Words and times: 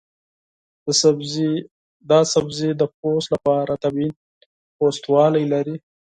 دا 2.09 2.19
سبزی 2.33 2.69
د 2.81 2.83
پوستکي 2.97 3.29
لپاره 3.33 3.73
طبیعي 3.83 4.11
نرموالی 4.79 5.45
لري. 5.53 5.75